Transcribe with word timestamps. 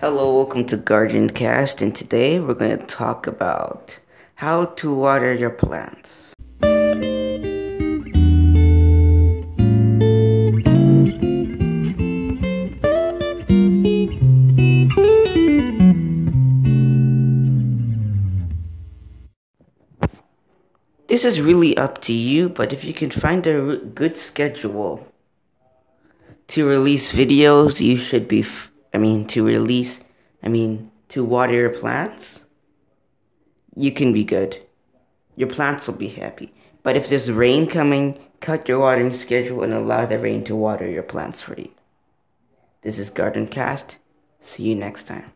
Hello, 0.00 0.34
welcome 0.34 0.64
to 0.64 0.78
Garden 0.78 1.28
Cast, 1.28 1.82
and 1.82 1.94
today 1.94 2.40
we're 2.40 2.54
going 2.54 2.78
to 2.78 2.86
talk 2.86 3.26
about 3.26 3.98
how 4.36 4.64
to 4.64 4.94
water 4.94 5.34
your 5.34 5.50
plants. 5.50 6.32
This 21.08 21.26
is 21.26 21.42
really 21.42 21.76
up 21.76 22.00
to 22.08 22.14
you, 22.14 22.48
but 22.48 22.72
if 22.72 22.86
you 22.86 22.94
can 22.94 23.10
find 23.10 23.46
a 23.46 23.76
good 23.76 24.16
schedule 24.16 25.06
to 26.46 26.66
release 26.66 27.14
videos, 27.14 27.82
you 27.82 27.98
should 27.98 28.28
be. 28.28 28.40
F- 28.40 28.72
I 28.92 28.98
mean, 28.98 29.26
to 29.28 29.44
release. 29.44 30.04
I 30.42 30.48
mean, 30.48 30.90
to 31.10 31.24
water 31.24 31.54
your 31.54 31.74
plants, 31.74 32.44
you 33.74 33.92
can 33.92 34.12
be 34.12 34.24
good. 34.24 34.58
Your 35.36 35.48
plants 35.48 35.88
will 35.88 35.96
be 35.96 36.08
happy. 36.08 36.52
But 36.82 36.96
if 36.96 37.08
there's 37.08 37.30
rain 37.30 37.66
coming, 37.66 38.18
cut 38.40 38.68
your 38.68 38.80
watering 38.80 39.12
schedule 39.12 39.62
and 39.62 39.72
allow 39.72 40.06
the 40.06 40.18
rain 40.18 40.44
to 40.44 40.56
water 40.56 40.88
your 40.88 41.02
plants 41.02 41.42
for 41.42 41.54
you. 41.58 41.70
This 42.82 42.98
is 42.98 43.10
Garden 43.10 43.46
Cast. 43.46 43.98
See 44.40 44.70
you 44.70 44.74
next 44.74 45.04
time. 45.04 45.30